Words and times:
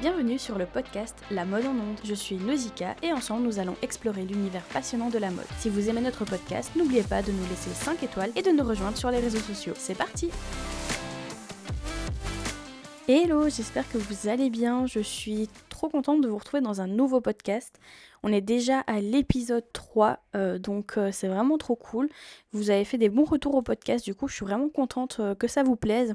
Bienvenue 0.00 0.38
sur 0.38 0.58
le 0.58 0.66
podcast 0.66 1.24
La 1.28 1.44
mode 1.44 1.66
en 1.66 1.70
ondes. 1.70 1.98
Je 2.04 2.14
suis 2.14 2.36
Nausicaa 2.36 2.94
et 3.02 3.12
ensemble 3.12 3.42
nous 3.42 3.58
allons 3.58 3.74
explorer 3.82 4.22
l'univers 4.22 4.62
passionnant 4.72 5.10
de 5.10 5.18
la 5.18 5.32
mode. 5.32 5.44
Si 5.58 5.68
vous 5.68 5.88
aimez 5.88 6.00
notre 6.00 6.24
podcast, 6.24 6.70
n'oubliez 6.76 7.02
pas 7.02 7.20
de 7.20 7.32
nous 7.32 7.42
laisser 7.48 7.70
5 7.70 8.04
étoiles 8.04 8.30
et 8.36 8.42
de 8.42 8.52
nous 8.52 8.62
rejoindre 8.62 8.96
sur 8.96 9.10
les 9.10 9.18
réseaux 9.18 9.40
sociaux. 9.40 9.72
C'est 9.76 9.98
parti 9.98 10.30
Hello, 13.08 13.48
j'espère 13.48 13.90
que 13.90 13.98
vous 13.98 14.28
allez 14.28 14.50
bien. 14.50 14.86
Je 14.86 15.00
suis 15.00 15.48
trop 15.68 15.88
contente 15.88 16.20
de 16.20 16.28
vous 16.28 16.38
retrouver 16.38 16.60
dans 16.60 16.80
un 16.80 16.86
nouveau 16.86 17.20
podcast. 17.20 17.80
On 18.22 18.32
est 18.32 18.40
déjà 18.40 18.80
à 18.80 19.00
l'épisode 19.00 19.64
3, 19.72 20.20
euh, 20.36 20.60
donc 20.60 20.96
euh, 20.96 21.10
c'est 21.10 21.26
vraiment 21.26 21.58
trop 21.58 21.74
cool. 21.74 22.08
Vous 22.52 22.70
avez 22.70 22.84
fait 22.84 22.98
des 22.98 23.08
bons 23.08 23.24
retours 23.24 23.56
au 23.56 23.62
podcast, 23.62 24.04
du 24.04 24.14
coup 24.14 24.28
je 24.28 24.34
suis 24.34 24.44
vraiment 24.44 24.68
contente 24.68 25.16
euh, 25.18 25.34
que 25.34 25.48
ça 25.48 25.64
vous 25.64 25.76
plaise. 25.76 26.14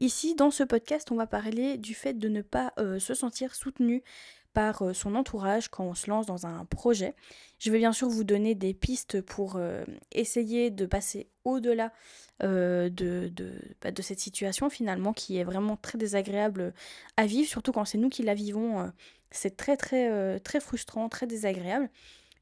Ici, 0.00 0.36
dans 0.36 0.52
ce 0.52 0.62
podcast, 0.62 1.10
on 1.10 1.16
va 1.16 1.26
parler 1.26 1.76
du 1.76 1.92
fait 1.92 2.14
de 2.14 2.28
ne 2.28 2.40
pas 2.40 2.72
euh, 2.78 3.00
se 3.00 3.14
sentir 3.14 3.56
soutenu 3.56 4.04
par 4.52 4.82
euh, 4.82 4.92
son 4.92 5.16
entourage 5.16 5.68
quand 5.68 5.84
on 5.84 5.94
se 5.94 6.08
lance 6.08 6.26
dans 6.26 6.46
un 6.46 6.64
projet. 6.66 7.16
Je 7.58 7.72
vais 7.72 7.78
bien 7.78 7.92
sûr 7.92 8.08
vous 8.08 8.22
donner 8.22 8.54
des 8.54 8.74
pistes 8.74 9.20
pour 9.20 9.56
euh, 9.56 9.84
essayer 10.12 10.70
de 10.70 10.86
passer 10.86 11.28
au-delà 11.44 11.92
de, 12.40 12.88
de, 12.92 13.52
bah, 13.82 13.90
de, 13.90 14.00
cette 14.00 14.20
situation 14.20 14.70
finalement 14.70 15.12
qui 15.12 15.38
est 15.38 15.44
vraiment 15.44 15.76
très 15.76 15.98
désagréable 15.98 16.72
à 17.16 17.26
vivre, 17.26 17.48
surtout 17.48 17.72
quand 17.72 17.84
c'est 17.84 17.98
nous 17.98 18.10
qui 18.10 18.22
la 18.22 18.34
vivons. 18.34 18.92
c'est 19.32 19.56
très 19.56 19.76
très 19.76 20.38
très 20.38 20.60
frustrant, 20.60 21.08
très 21.08 21.26
désagréable. 21.26 21.90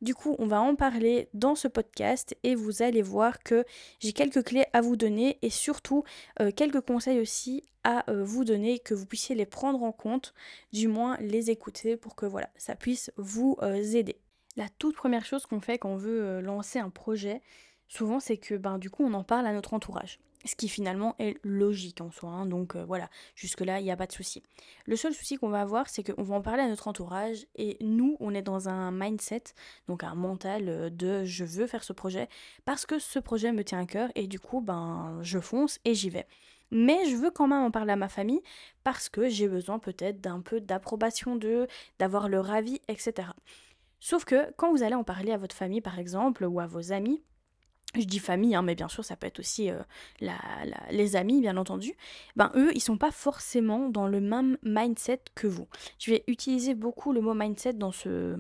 Du 0.07 0.15
coup, 0.15 0.37
on 0.39 0.47
va 0.47 0.61
en 0.61 0.77
parler 0.77 1.29
dans 1.35 1.57
ce 1.57 1.67
podcast 1.67 2.37
et 2.45 2.55
vous 2.55 2.81
allez 2.81 3.03
voir 3.03 3.43
que 3.43 3.65
j'ai 3.99 4.13
quelques 4.13 4.45
clés 4.45 4.65
à 4.73 4.81
vous 4.81 4.95
donner 4.95 5.37
et 5.43 5.51
surtout 5.51 6.05
euh, 6.41 6.53
quelques 6.55 6.81
conseils 6.81 7.19
aussi 7.19 7.65
à 7.83 8.09
euh, 8.09 8.23
vous 8.23 8.45
donner, 8.45 8.79
que 8.79 8.95
vous 8.95 9.05
puissiez 9.05 9.35
les 9.35 9.47
prendre 9.47 9.83
en 9.83 9.91
compte, 9.91 10.33
du 10.73 10.87
moins 10.87 11.17
les 11.19 11.51
écouter 11.51 11.97
pour 11.97 12.15
que 12.15 12.25
voilà, 12.25 12.49
ça 12.57 12.77
puisse 12.77 13.11
vous 13.17 13.57
euh, 13.63 13.83
aider. 13.83 14.21
La 14.55 14.69
toute 14.79 14.95
première 14.95 15.25
chose 15.25 15.45
qu'on 15.45 15.61
fait 15.61 15.77
quand 15.77 15.91
on 15.91 15.97
veut 15.97 16.41
lancer 16.41 16.79
un 16.79 16.91
projet, 16.91 17.43
souvent 17.89 18.21
c'est 18.21 18.37
que 18.37 18.55
ben, 18.55 18.79
du 18.79 18.91
coup 18.91 19.05
on 19.05 19.13
en 19.13 19.25
parle 19.25 19.49
à 19.49 19.53
notre 19.53 19.75
entourage 19.75 20.21
ce 20.47 20.57
qui 20.57 20.69
finalement 20.69 21.15
est 21.19 21.39
logique 21.45 22.01
en 22.01 22.11
soi. 22.11 22.31
Hein. 22.31 22.47
donc 22.47 22.77
euh, 22.77 22.85
voilà, 22.85 23.09
jusque-là, 23.35 23.81
il 23.81 23.85
n'y 23.85 23.91
a 23.91 23.97
pas 23.97 24.07
de 24.07 24.13
souci. 24.13 24.43
Le 24.87 24.97
seul 24.97 25.15
souci 25.15 25.37
qu'on 25.37 25.49
va 25.49 25.61
avoir, 25.61 25.89
c'est 25.89 26.03
qu'on 26.03 26.23
va 26.23 26.37
en 26.37 26.43
parler 26.43 26.63
à 26.63 26.69
notre 26.69 26.89
entourage 26.89 27.47
et 27.57 27.77
nous, 27.81 28.17
on 28.21 28.35
est 28.35 28.43
dans 28.43 28.69
un 28.69 28.91
mindset, 28.91 29.45
donc 29.89 30.05
un 30.05 30.15
mental 30.15 30.69
euh, 30.69 30.91
de 30.91 31.25
je 31.25 31.45
veux 31.45 31.67
faire 31.67 31.85
ce 31.85 31.93
projet 31.93 32.29
parce 32.65 32.87
que 32.87 32.99
ce 32.99 33.19
projet 33.19 33.53
me 33.53 33.65
tient 33.65 33.81
à 33.81 33.87
cœur 33.87 34.11
et 34.15 34.27
du 34.27 34.41
coup, 34.41 34.61
ben, 34.61 35.19
je 35.23 35.39
fonce 35.39 35.79
et 35.85 35.95
j'y 35.95 36.11
vais. 36.11 36.27
Mais 36.71 37.09
je 37.09 37.17
veux 37.17 37.31
quand 37.31 37.47
même 37.47 37.63
en 37.63 37.71
parler 37.71 37.93
à 37.93 37.97
ma 37.97 38.09
famille 38.09 38.43
parce 38.83 39.09
que 39.09 39.29
j'ai 39.29 39.49
besoin 39.49 39.79
peut-être 39.79 40.21
d'un 40.21 40.41
peu 40.41 40.61
d'approbation 40.61 41.37
d'eux, 41.37 41.69
d'avoir 41.99 42.29
leur 42.29 42.51
avis, 42.51 42.81
etc. 42.89 43.29
Sauf 44.01 44.25
que 44.25 44.53
quand 44.57 44.71
vous 44.73 44.83
allez 44.83 44.95
en 44.95 45.05
parler 45.05 45.33
à 45.33 45.37
votre 45.37 45.55
famille, 45.55 45.81
par 45.81 45.99
exemple, 45.99 46.45
ou 46.45 46.61
à 46.61 46.67
vos 46.67 46.93
amis, 46.93 47.23
je 48.03 48.07
dis 48.07 48.19
famille, 48.19 48.55
hein, 48.55 48.63
mais 48.63 48.75
bien 48.75 48.89
sûr, 48.89 49.05
ça 49.05 49.17
peut 49.17 49.27
être 49.27 49.41
aussi 49.41 49.71
euh, 49.71 49.81
les 50.91 51.17
amis, 51.17 51.41
bien 51.41 51.57
entendu, 51.57 51.95
ben 52.37 52.51
eux, 52.55 52.71
ils 52.75 52.81
sont 52.81 52.99
pas 52.99 53.11
forcément 53.11 53.89
dans 53.89 54.07
le 54.07 54.21
même 54.21 54.59
mindset 54.63 55.21
que 55.35 55.47
vous. 55.47 55.69
Je 55.99 56.11
vais 56.11 56.25
utiliser 56.27 56.75
beaucoup 56.75 57.13
le 57.13 57.21
mot 57.21 57.35
mindset 57.35 57.75
dans 57.75 57.93
ce, 57.93 58.37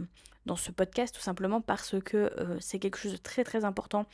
dans 0.46 0.56
ce 0.56 0.70
podcast, 0.70 1.14
tout 1.14 1.20
simplement 1.20 1.60
parce 1.60 1.96
que 2.04 2.16
euh, 2.16 2.56
c'est 2.60 2.78
quelque 2.78 2.98
chose 2.98 3.12
de 3.12 3.18
très 3.18 3.44
très 3.44 3.64
important 3.64 4.06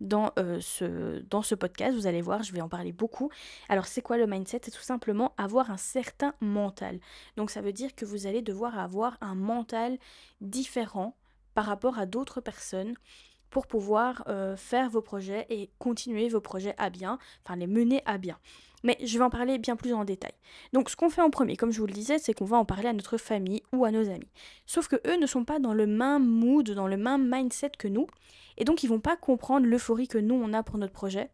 dans, 0.00 0.32
euh, 0.38 0.58
ce, 0.60 1.20
dans 1.30 1.42
ce 1.42 1.54
podcast. 1.54 1.96
Vous 1.96 2.06
allez 2.06 2.20
voir, 2.20 2.42
je 2.42 2.52
vais 2.52 2.60
en 2.60 2.68
parler 2.68 2.92
beaucoup. 2.92 3.30
Alors, 3.68 3.86
c'est 3.86 4.02
quoi 4.02 4.16
le 4.16 4.26
mindset? 4.26 4.60
C'est 4.64 4.70
tout 4.70 4.82
simplement 4.82 5.32
avoir 5.36 5.70
un 5.70 5.76
certain 5.76 6.34
mental. 6.40 7.00
Donc, 7.36 7.50
ça 7.50 7.60
veut 7.60 7.72
dire 7.72 7.94
que 7.94 8.04
vous 8.04 8.26
allez 8.26 8.42
devoir 8.42 8.78
avoir 8.78 9.16
un 9.20 9.34
mental 9.34 9.98
différent 10.40 11.16
par 11.54 11.66
rapport 11.66 11.98
à 11.98 12.06
d'autres 12.06 12.40
personnes 12.40 12.94
pour 13.54 13.68
pouvoir 13.68 14.24
euh, 14.26 14.56
faire 14.56 14.90
vos 14.90 15.00
projets 15.00 15.46
et 15.48 15.70
continuer 15.78 16.28
vos 16.28 16.40
projets 16.40 16.74
à 16.76 16.90
bien, 16.90 17.20
enfin 17.44 17.54
les 17.54 17.68
mener 17.68 18.02
à 18.04 18.18
bien. 18.18 18.36
Mais 18.82 18.98
je 19.02 19.16
vais 19.16 19.24
en 19.24 19.30
parler 19.30 19.58
bien 19.58 19.76
plus 19.76 19.94
en 19.94 20.04
détail. 20.04 20.32
Donc 20.72 20.90
ce 20.90 20.96
qu'on 20.96 21.08
fait 21.08 21.22
en 21.22 21.30
premier, 21.30 21.56
comme 21.56 21.70
je 21.70 21.78
vous 21.78 21.86
le 21.86 21.92
disais, 21.92 22.18
c'est 22.18 22.34
qu'on 22.34 22.44
va 22.44 22.56
en 22.56 22.64
parler 22.64 22.88
à 22.88 22.92
notre 22.92 23.16
famille 23.16 23.62
ou 23.72 23.84
à 23.84 23.92
nos 23.92 24.10
amis. 24.10 24.28
Sauf 24.66 24.88
que 24.88 24.96
eux 25.06 25.16
ne 25.16 25.26
sont 25.26 25.44
pas 25.44 25.60
dans 25.60 25.72
le 25.72 25.86
même 25.86 26.26
mood, 26.26 26.68
dans 26.68 26.88
le 26.88 26.96
même 26.96 27.30
mindset 27.32 27.70
que 27.78 27.86
nous, 27.86 28.08
et 28.58 28.64
donc 28.64 28.82
ils 28.82 28.88
vont 28.88 29.00
pas 29.00 29.16
comprendre 29.16 29.66
l'euphorie 29.66 30.08
que 30.08 30.18
nous 30.18 30.34
on 30.34 30.52
a 30.52 30.64
pour 30.64 30.76
notre 30.76 30.92
projet 30.92 31.30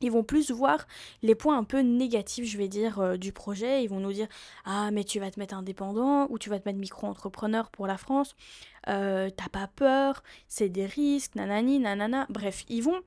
ils 0.00 0.10
vont 0.10 0.22
plus 0.24 0.50
voir 0.50 0.86
les 1.22 1.34
points 1.34 1.58
un 1.58 1.64
peu 1.64 1.80
négatifs, 1.80 2.44
je 2.44 2.56
vais 2.58 2.68
dire, 2.68 2.98
euh, 3.00 3.16
du 3.16 3.32
projet. 3.32 3.84
Ils 3.84 3.88
vont 3.88 4.00
nous 4.00 4.12
dire 4.12 4.28
Ah, 4.64 4.90
mais 4.90 5.04
tu 5.04 5.20
vas 5.20 5.30
te 5.30 5.38
mettre 5.38 5.54
indépendant 5.54 6.26
ou 6.30 6.38
tu 6.38 6.50
vas 6.50 6.58
te 6.58 6.68
mettre 6.68 6.78
micro-entrepreneur 6.78 7.70
pour 7.70 7.86
la 7.86 7.98
France. 7.98 8.34
Euh, 8.88 9.30
T'as 9.30 9.48
pas 9.48 9.68
peur, 9.68 10.22
c'est 10.48 10.68
des 10.68 10.86
risques, 10.86 11.34
nanani, 11.34 11.78
nanana. 11.78 12.26
Bref, 12.30 12.64
ils 12.68 12.82
vont 12.82 13.00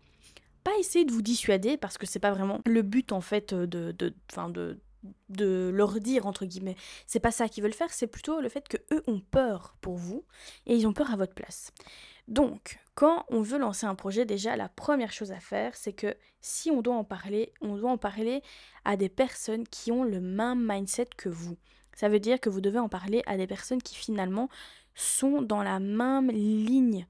pas 0.64 0.72
essayer 0.80 1.04
de 1.06 1.12
vous 1.12 1.22
dissuader 1.22 1.78
parce 1.78 1.98
que 1.98 2.06
c'est 2.06 2.20
pas 2.20 2.32
vraiment 2.32 2.62
le 2.66 2.82
but 2.84 3.12
en 3.12 3.22
fait 3.22 3.54
de, 3.54 3.92
de, 3.92 4.14
de, 4.48 4.80
de 5.30 5.72
leur 5.74 6.00
dire 6.00 6.28
entre 6.28 6.46
guillemets. 6.46 6.76
C'est 7.08 7.20
pas 7.20 7.32
ça 7.32 7.50
qu'ils 7.50 7.64
veulent 7.64 7.74
faire, 7.74 7.92
c'est 7.92 8.08
plutôt 8.08 8.40
le 8.40 8.50
fait 8.50 8.68
que 8.68 8.78
eux 8.94 9.04
ont 9.08 9.20
peur 9.20 9.76
pour 9.82 9.96
vous 9.98 10.24
et 10.66 10.76
ils 10.76 10.88
ont 10.88 10.94
peur 10.94 11.12
à 11.12 11.16
votre 11.16 11.34
place. 11.34 11.72
Donc, 12.28 12.80
quand 12.96 13.26
on 13.30 13.42
veut 13.42 13.58
lancer 13.58 13.86
un 13.86 13.96
projet, 13.96 14.26
déjà 14.26 14.56
la 14.56 14.70
première 14.70 15.12
chose 15.12 15.32
à 15.32 15.40
faire, 15.40 15.76
c'est 15.76 15.94
que 15.94 16.16
si 16.42 16.70
on 16.70 16.82
doit 16.82 16.96
en 16.96 17.04
parler, 17.04 17.52
on 17.62 17.76
doit 17.76 17.92
en 17.92 17.98
parler 17.98 18.44
à 18.86 18.98
des 18.98 19.10
personnes 19.10 19.68
qui 19.68 19.92
ont 19.92 20.04
le 20.04 20.22
même 20.22 20.64
mindset 20.68 21.08
que 21.18 21.30
vous. 21.30 21.58
Ça 21.96 22.10
veut 22.10 22.20
dire 22.20 22.40
que 22.40 22.50
vous 22.50 22.62
devez 22.62 22.80
en 22.80 22.90
parler 22.90 23.24
à 23.26 23.38
des 23.38 23.48
personnes 23.48 23.82
qui 23.82 23.96
finalement 23.96 24.50
sont 24.96 25.42
dans 25.42 25.64
la 25.64 25.80
même 25.80 26.30
ligne 26.30 27.08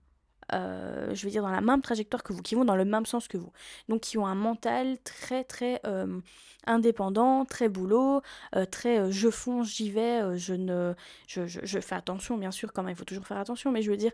euh, 0.52 1.14
je 1.16 1.24
veux 1.24 1.32
dire 1.32 1.42
dans 1.42 1.50
la 1.50 1.62
même 1.62 1.82
trajectoire 1.82 2.22
que 2.22 2.34
vous, 2.34 2.42
qui 2.42 2.56
vont 2.56 2.66
dans 2.66 2.76
le 2.76 2.86
même 2.86 3.06
sens 3.06 3.28
que 3.28 3.38
vous. 3.38 3.52
Donc 3.90 4.02
qui 4.02 4.18
ont 4.18 4.28
un 4.28 4.36
mental 4.36 4.98
très 5.04 5.44
très 5.44 5.80
euh, 5.86 6.20
indépendant, 6.66 7.46
très 7.46 7.70
boulot, 7.70 8.22
euh, 8.56 8.66
très 8.66 9.12
je 9.12 9.30
fonce, 9.30 9.74
j'y 9.74 9.90
vais, 9.90 10.38
je 10.38 10.54
ne 10.54 10.94
je, 11.28 11.48
je, 11.48 11.80
fais 11.80 11.96
attention 11.96 12.38
bien 12.38 12.52
sûr 12.52 12.74
quand 12.74 12.84
même, 12.84 12.92
il 12.92 12.98
faut 12.98 13.06
toujours 13.06 13.26
faire 13.26 13.38
attention, 13.38 13.72
mais 13.72 13.82
je 13.82 13.90
veux 13.90 13.98
dire 13.98 14.12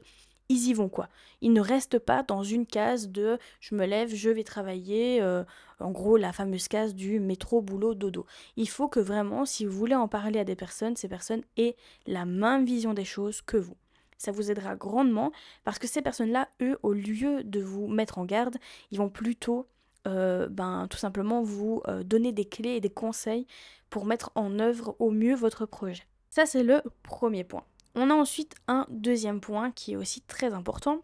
ils 0.50 0.68
y 0.68 0.74
vont 0.74 0.90
quoi. 0.90 1.08
Ils 1.42 1.54
ne 1.54 1.62
restent 1.62 2.00
pas 2.00 2.24
dans 2.24 2.44
une 2.44 2.66
case 2.66 3.10
de 3.10 3.38
je 3.60 3.76
me 3.76 3.86
lève, 3.86 4.14
je 4.14 4.30
vais 4.30 4.44
travailler, 4.44 5.22
euh, 5.22 5.44
en 5.80 5.92
gros 5.92 6.18
la 6.18 6.34
fameuse 6.34 6.68
case 6.68 6.96
du 6.96 7.20
métro, 7.20 7.62
boulot, 7.62 7.94
dodo. 7.94 8.26
Il 8.58 8.68
faut 8.68 8.88
que 8.88 9.00
vraiment, 9.00 9.46
si 9.46 9.66
vous 9.66 9.78
voulez 9.78 9.96
en 9.96 10.08
parler 10.08 10.40
à 10.40 10.44
des 10.44 10.56
personnes, 10.56 10.96
ces 10.96 11.08
personnes 11.08 11.44
aient 11.56 11.76
la 12.08 12.26
même 12.26 12.66
vision 12.66 12.94
des 12.94 13.06
choses 13.06 13.42
que 13.42 13.58
vous. 13.58 13.78
Ça 14.18 14.32
vous 14.32 14.52
aidera 14.52 14.76
grandement 14.76 15.32
parce 15.64 15.80
que 15.80 15.88
ces 15.88 16.02
personnes-là, 16.02 16.50
eux, 16.62 16.78
au 16.84 16.92
lieu 16.92 17.44
de 17.44 17.62
vous 17.62 17.88
mettre 17.88 18.18
en 18.18 18.26
garde, 18.26 18.58
ils 18.92 18.98
vont 18.98 19.10
plutôt 19.10 19.68
euh, 20.08 20.48
ben, 20.50 20.88
tout 20.90 20.98
simplement 20.98 21.42
vous 21.42 21.82
euh, 21.88 22.04
donner 22.04 22.32
des 22.32 22.46
clés 22.46 22.76
et 22.76 22.82
des 22.82 22.90
conseils 22.90 23.48
pour 23.90 24.06
mettre 24.06 24.32
en 24.36 24.60
œuvre 24.60 24.96
au 25.00 25.12
mieux 25.12 25.36
votre 25.36 25.66
projet. 25.66 26.04
Ça, 26.30 26.46
c'est 26.46 26.64
le 26.64 26.82
premier 27.04 27.44
point. 27.44 27.64
On 28.02 28.10
a 28.10 28.14
ensuite 28.14 28.56
un 28.70 28.86
deuxième 28.90 29.42
point 29.42 29.72
qui 29.72 29.92
est 29.92 29.96
aussi 29.98 30.22
très 30.22 30.54
important. 30.54 31.02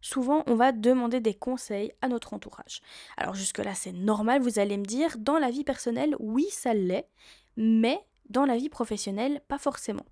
Souvent, 0.00 0.44
on 0.46 0.54
va 0.54 0.70
demander 0.70 1.18
des 1.18 1.34
conseils 1.34 1.90
à 2.02 2.08
notre 2.08 2.34
entourage. 2.34 2.82
Alors 3.16 3.34
jusque-là, 3.34 3.74
c'est 3.74 3.90
normal, 3.90 4.40
vous 4.40 4.60
allez 4.60 4.76
me 4.76 4.84
dire, 4.84 5.16
dans 5.18 5.38
la 5.38 5.50
vie 5.50 5.64
personnelle, 5.64 6.14
oui, 6.20 6.46
ça 6.52 6.72
l'est, 6.72 7.08
mais 7.56 7.98
dans 8.28 8.44
la 8.44 8.56
vie 8.56 8.68
professionnelle, 8.68 9.40
pas 9.48 9.58
forcément. 9.58 10.06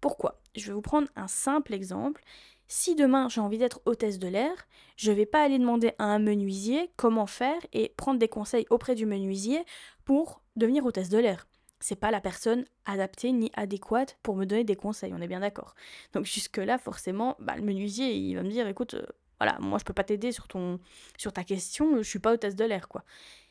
Pourquoi? 0.00 0.40
Je 0.54 0.68
vais 0.68 0.72
vous 0.72 0.80
prendre 0.80 1.08
un 1.16 1.26
simple 1.26 1.74
exemple. 1.74 2.22
Si 2.68 2.94
demain 2.94 3.28
j'ai 3.28 3.40
envie 3.40 3.58
d'être 3.58 3.82
hôtesse 3.84 4.20
de 4.20 4.28
l'air, 4.28 4.54
je 4.94 5.10
ne 5.10 5.16
vais 5.16 5.26
pas 5.26 5.42
aller 5.42 5.58
demander 5.58 5.90
à 5.98 6.04
un 6.04 6.20
menuisier 6.20 6.92
comment 6.96 7.26
faire 7.26 7.60
et 7.72 7.92
prendre 7.96 8.20
des 8.20 8.28
conseils 8.28 8.66
auprès 8.70 8.94
du 8.94 9.06
menuisier 9.06 9.64
pour 10.04 10.40
devenir 10.54 10.84
hôtesse 10.84 11.08
de 11.08 11.18
l'air 11.18 11.48
c'est 11.80 11.96
pas 11.96 12.10
la 12.10 12.20
personne 12.20 12.64
adaptée 12.84 13.32
ni 13.32 13.50
adéquate 13.54 14.18
pour 14.22 14.36
me 14.36 14.44
donner 14.44 14.64
des 14.64 14.76
conseils, 14.76 15.12
on 15.14 15.20
est 15.20 15.28
bien 15.28 15.40
d'accord. 15.40 15.74
Donc 16.12 16.26
jusque-là, 16.26 16.78
forcément, 16.78 17.36
bah, 17.40 17.56
le 17.56 17.62
menuisier, 17.62 18.14
il 18.14 18.34
va 18.34 18.42
me 18.42 18.50
dire, 18.50 18.66
écoute, 18.68 18.94
euh, 18.94 19.06
voilà, 19.40 19.58
moi 19.60 19.78
je 19.78 19.84
peux 19.84 19.94
pas 19.94 20.04
t'aider 20.04 20.32
sur, 20.32 20.46
ton, 20.48 20.78
sur 21.16 21.32
ta 21.32 21.44
question, 21.44 21.96
je 21.96 22.02
suis 22.02 22.18
pas 22.18 22.32
hôtesse 22.32 22.56
de 22.56 22.64
l'air, 22.64 22.88
quoi. 22.88 23.04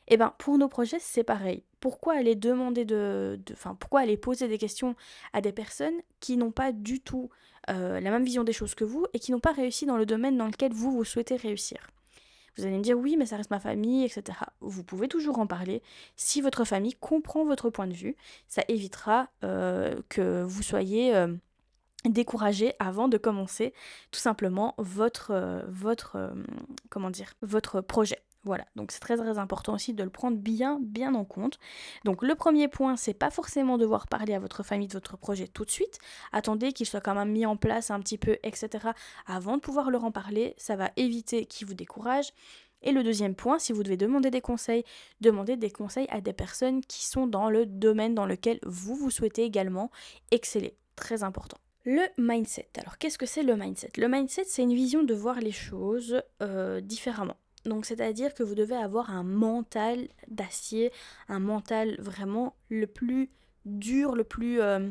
Et 0.07 0.13
eh 0.13 0.17
ben 0.17 0.33
pour 0.39 0.57
nos 0.57 0.67
projets, 0.67 0.97
c'est 0.99 1.23
pareil. 1.23 1.63
Pourquoi 1.79 2.15
aller 2.15 2.33
demander 2.33 2.83
de, 2.83 3.39
enfin 3.51 3.75
pourquoi 3.75 3.99
aller 3.99 4.17
poser 4.17 4.47
des 4.47 4.57
questions 4.57 4.95
à 5.33 5.41
des 5.41 5.51
personnes 5.51 5.93
qui 6.19 6.35
n'ont 6.35 6.49
pas 6.49 6.71
du 6.71 6.99
tout 6.99 7.29
euh, 7.69 7.99
la 7.99 8.09
même 8.09 8.23
vision 8.23 8.43
des 8.43 8.53
choses 8.53 8.73
que 8.73 8.83
vous 8.83 9.05
et 9.13 9.19
qui 9.19 9.31
n'ont 9.31 9.39
pas 9.39 9.51
réussi 9.51 9.85
dans 9.85 9.97
le 9.97 10.07
domaine 10.07 10.35
dans 10.35 10.47
lequel 10.47 10.73
vous 10.73 10.91
vous 10.91 11.03
souhaitez 11.03 11.35
réussir? 11.35 11.77
Vous 12.57 12.65
allez 12.65 12.77
me 12.77 12.83
dire 12.83 12.97
oui, 12.97 13.15
mais 13.17 13.25
ça 13.25 13.37
reste 13.37 13.51
ma 13.51 13.59
famille, 13.59 14.05
etc. 14.05 14.37
Vous 14.61 14.83
pouvez 14.83 15.07
toujours 15.07 15.39
en 15.39 15.47
parler. 15.47 15.81
Si 16.15 16.41
votre 16.41 16.65
famille 16.65 16.95
comprend 16.95 17.45
votre 17.45 17.69
point 17.69 17.87
de 17.87 17.93
vue, 17.93 18.15
ça 18.47 18.63
évitera 18.67 19.29
euh, 19.43 20.01
que 20.09 20.43
vous 20.43 20.63
soyez 20.63 21.15
euh, 21.15 21.33
découragé 22.05 22.73
avant 22.79 23.07
de 23.07 23.17
commencer 23.17 23.73
tout 24.11 24.19
simplement 24.19 24.75
votre, 24.77 25.31
euh, 25.31 25.61
votre, 25.67 26.31
comment 26.89 27.09
dire, 27.09 27.33
votre 27.41 27.81
projet. 27.81 28.19
Voilà, 28.45 28.65
donc 28.77 28.93
c'est 28.93 29.01
très 29.01 29.17
très 29.17 29.37
important 29.37 29.73
aussi 29.73 29.93
de 29.93 30.03
le 30.03 30.09
prendre 30.09 30.37
bien 30.37 30.79
bien 30.81 31.13
en 31.13 31.25
compte. 31.25 31.59
Donc 32.05 32.23
le 32.23 32.35
premier 32.35 32.69
point, 32.69 32.95
c'est 32.95 33.13
pas 33.13 33.29
forcément 33.29 33.77
devoir 33.77 34.07
parler 34.07 34.33
à 34.33 34.39
votre 34.39 34.63
famille 34.63 34.87
de 34.87 34.93
votre 34.93 35.17
projet 35.17 35.47
tout 35.47 35.65
de 35.65 35.71
suite. 35.71 35.99
Attendez 36.31 36.71
qu'il 36.71 36.85
soit 36.85 37.01
quand 37.01 37.15
même 37.15 37.31
mis 37.31 37.45
en 37.45 37.57
place 37.57 37.91
un 37.91 37.99
petit 37.99 38.17
peu, 38.17 38.37
etc. 38.43 38.89
avant 39.27 39.57
de 39.57 39.61
pouvoir 39.61 39.91
leur 39.91 40.05
en 40.05 40.11
parler. 40.11 40.55
Ça 40.57 40.77
va 40.77 40.91
éviter 40.95 41.45
qu'ils 41.45 41.67
vous 41.67 41.73
découragent. 41.73 42.31
Et 42.81 42.93
le 42.93 43.03
deuxième 43.03 43.35
point, 43.35 43.59
si 43.59 43.73
vous 43.73 43.83
devez 43.83 43.97
demander 43.97 44.31
des 44.31 44.39
conseils, 44.39 44.85
demandez 45.19 45.57
des 45.57 45.69
conseils 45.69 46.07
à 46.09 46.21
des 46.21 46.31
personnes 46.31 46.81
qui 46.81 47.05
sont 47.05 47.27
dans 47.27 47.49
le 47.49 47.65
domaine 47.65 48.15
dans 48.15 48.25
lequel 48.25 48.59
vous 48.65 48.95
vous 48.95 49.11
souhaitez 49.11 49.43
également 49.43 49.91
exceller. 50.31 50.77
Très 50.95 51.23
important. 51.23 51.57
Le 51.83 52.03
mindset. 52.17 52.69
Alors 52.77 52.97
qu'est-ce 52.97 53.17
que 53.17 53.25
c'est 53.25 53.43
le 53.43 53.57
mindset? 53.57 53.91
Le 53.97 54.07
mindset, 54.07 54.45
c'est 54.45 54.63
une 54.63 54.73
vision 54.73 55.03
de 55.03 55.13
voir 55.13 55.39
les 55.39 55.51
choses 55.51 56.21
euh, 56.41 56.79
différemment. 56.81 57.35
Donc 57.65 57.85
c'est-à-dire 57.85 58.33
que 58.33 58.43
vous 58.43 58.55
devez 58.55 58.75
avoir 58.75 59.09
un 59.09 59.23
mental 59.23 60.07
d'acier, 60.27 60.91
un 61.27 61.39
mental 61.39 61.95
vraiment 61.99 62.55
le 62.69 62.87
plus 62.87 63.29
dur, 63.65 64.15
le 64.15 64.23
plus, 64.23 64.61
euh, 64.61 64.89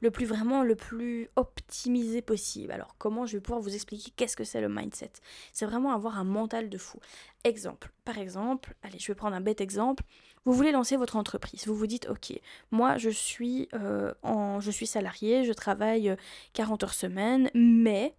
le 0.00 0.10
plus 0.10 0.26
vraiment 0.26 0.62
le 0.62 0.76
plus 0.76 1.28
optimisé 1.36 2.22
possible. 2.22 2.72
Alors 2.72 2.94
comment 2.98 3.26
je 3.26 3.36
vais 3.36 3.40
pouvoir 3.40 3.60
vous 3.60 3.74
expliquer 3.74 4.12
qu'est-ce 4.16 4.36
que 4.36 4.44
c'est 4.44 4.60
le 4.60 4.68
mindset? 4.68 5.12
C'est 5.52 5.66
vraiment 5.66 5.92
avoir 5.92 6.18
un 6.18 6.24
mental 6.24 6.68
de 6.68 6.78
fou. 6.78 6.98
Exemple, 7.42 7.90
par 8.04 8.18
exemple, 8.18 8.74
allez, 8.82 8.98
je 8.98 9.08
vais 9.08 9.16
prendre 9.16 9.34
un 9.34 9.40
bête 9.40 9.60
exemple. 9.60 10.04
Vous 10.44 10.52
voulez 10.52 10.72
lancer 10.72 10.96
votre 10.96 11.16
entreprise. 11.16 11.66
Vous 11.66 11.74
vous 11.74 11.86
dites, 11.86 12.08
ok, 12.08 12.38
moi 12.70 12.98
je 12.98 13.10
suis, 13.10 13.68
euh, 13.74 14.12
en, 14.22 14.60
je 14.60 14.70
suis 14.70 14.86
salarié, 14.86 15.44
je 15.44 15.52
travaille 15.52 16.14
40 16.52 16.82
euh, 16.82 16.86
heures 16.86 16.94
semaine, 16.94 17.50
mais 17.54 18.14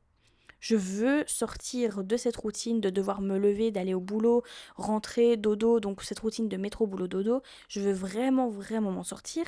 je 0.65 0.75
veux 0.75 1.23
sortir 1.27 2.03
de 2.03 2.17
cette 2.17 2.37
routine 2.37 2.81
de 2.81 2.89
devoir 2.89 3.21
me 3.21 3.37
lever, 3.37 3.69
d'aller 3.69 3.93
au 3.93 3.99
boulot, 3.99 4.41
rentrer, 4.77 5.37
dodo, 5.37 5.79
donc 5.79 6.01
cette 6.01 6.17
routine 6.17 6.49
de 6.49 6.57
métro, 6.57 6.87
boulot, 6.87 7.07
dodo. 7.07 7.43
Je 7.69 7.81
veux 7.81 7.91
vraiment, 7.91 8.49
vraiment 8.49 8.89
m'en 8.89 9.03
sortir. 9.03 9.45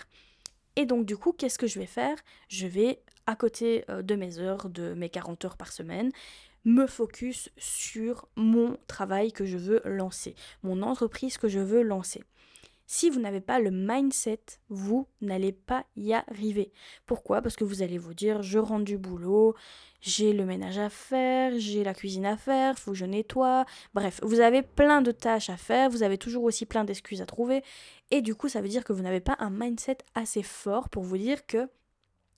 Et 0.76 0.86
donc 0.86 1.08
du 1.08 1.18
coup, 1.18 1.32
qu'est-ce 1.32 1.58
que 1.58 1.66
je 1.66 1.80
vais 1.80 1.88
faire? 1.88 2.16
Je 2.50 2.68
vais, 2.68 3.02
à 3.26 3.36
côté 3.36 3.84
euh, 3.90 4.04
de 4.04 4.14
mes 4.14 4.38
heures, 4.38 4.70
de 4.70 4.94
mes 4.94 5.10
40 5.10 5.44
heures 5.46 5.58
par 5.58 5.72
semaine, 5.72 6.12
me 6.66 6.86
focus 6.86 7.50
sur 7.58 8.28
mon 8.36 8.78
travail 8.86 9.32
que 9.32 9.48
je 9.48 9.58
veux 9.58 9.82
lancer, 9.86 10.36
mon 10.62 10.84
entreprise 10.84 11.40
que 11.40 11.48
je 11.48 11.60
veux 11.60 11.82
lancer. 11.82 12.24
Si 12.90 13.10
vous 13.10 13.20
n'avez 13.20 13.42
pas 13.42 13.60
le 13.60 13.70
mindset, 13.70 14.40
vous 14.70 15.08
n'allez 15.20 15.52
pas 15.52 15.86
y 15.98 16.14
arriver. 16.14 16.72
Pourquoi? 17.06 17.42
Parce 17.42 17.58
que 17.58 17.66
vous 17.66 17.82
allez 17.82 17.98
vous 17.98 18.14
dire, 18.14 18.42
je 18.42 18.60
rentre 18.60 18.86
du 18.86 18.98
boulot, 18.98 19.56
j'ai 20.00 20.32
le 20.32 20.46
ménage 20.46 20.78
à 20.78 20.90
faire, 20.90 21.52
j'ai 21.58 21.84
la 21.84 21.94
cuisine 21.94 22.26
à 22.26 22.38
faire, 22.38 22.80
faut 22.80 22.92
que 22.92 22.98
je 22.98 23.06
nettoie. 23.06 23.66
Bref, 23.94 24.22
vous 24.24 24.40
avez 24.40 24.62
plein 24.62 25.02
de 25.02 25.12
tâches 25.12 25.50
à 25.50 25.58
faire, 25.58 25.90
vous 25.90 26.02
avez 26.02 26.18
toujours 26.18 26.46
aussi 26.46 26.66
plein 26.66 26.86
d'excuses 26.86 27.22
à 27.22 27.26
trouver. 27.26 27.62
Et 28.10 28.22
du 28.22 28.36
coup, 28.36 28.48
ça 28.48 28.62
veut 28.62 28.70
dire 28.70 28.86
que 28.86 28.94
vous 28.94 29.04
n'avez 29.04 29.20
pas 29.20 29.36
un 29.40 29.50
mindset 29.50 29.98
assez 30.16 30.42
fort 30.42 30.88
pour 30.88 31.04
vous 31.04 31.18
dire 31.18 31.46
que 31.46 31.68